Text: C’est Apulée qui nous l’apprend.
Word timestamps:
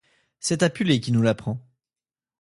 C’est 0.39 0.63
Apulée 0.63 0.99
qui 0.99 1.11
nous 1.11 1.21
l’apprend. 1.21 1.61